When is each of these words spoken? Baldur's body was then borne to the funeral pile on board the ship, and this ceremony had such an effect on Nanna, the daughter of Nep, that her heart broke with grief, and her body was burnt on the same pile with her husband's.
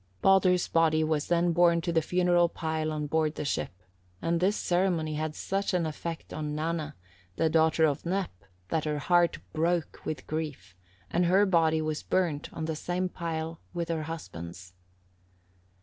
Baldur's 0.23 0.67
body 0.67 1.03
was 1.03 1.27
then 1.27 1.51
borne 1.53 1.79
to 1.81 1.91
the 1.93 2.01
funeral 2.01 2.49
pile 2.49 2.91
on 2.91 3.05
board 3.05 3.35
the 3.35 3.45
ship, 3.45 3.69
and 4.19 4.39
this 4.39 4.57
ceremony 4.57 5.13
had 5.13 5.35
such 5.35 5.75
an 5.75 5.85
effect 5.85 6.33
on 6.33 6.55
Nanna, 6.55 6.95
the 7.35 7.51
daughter 7.51 7.85
of 7.85 8.03
Nep, 8.03 8.31
that 8.69 8.85
her 8.85 8.97
heart 8.97 9.37
broke 9.53 10.01
with 10.03 10.25
grief, 10.25 10.75
and 11.11 11.27
her 11.27 11.45
body 11.45 11.83
was 11.83 12.01
burnt 12.01 12.51
on 12.51 12.65
the 12.65 12.75
same 12.75 13.09
pile 13.09 13.59
with 13.75 13.89
her 13.89 14.01
husband's. 14.01 14.73